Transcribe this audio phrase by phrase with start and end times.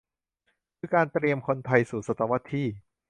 [0.77, 2.67] คือการเตรียมคนไทยสู่ศตวรรษที่